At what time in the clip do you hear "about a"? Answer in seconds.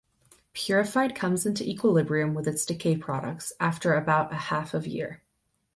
3.93-4.49